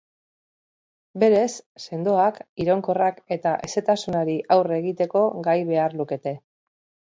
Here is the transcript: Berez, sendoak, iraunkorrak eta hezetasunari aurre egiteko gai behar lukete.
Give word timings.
Berez, 1.23 1.51
sendoak, 1.87 2.39
iraunkorrak 2.65 3.21
eta 3.37 3.53
hezetasunari 3.69 4.41
aurre 4.57 4.83
egiteko 4.85 5.25
gai 5.51 5.59
behar 5.73 5.97
lukete. 6.03 6.37